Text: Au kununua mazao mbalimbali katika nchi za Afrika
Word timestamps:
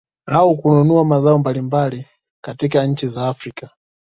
Au 0.27 0.57
kununua 0.57 1.05
mazao 1.05 1.39
mbalimbali 1.39 2.05
katika 2.43 2.85
nchi 2.85 3.07
za 3.07 3.27
Afrika 3.27 3.69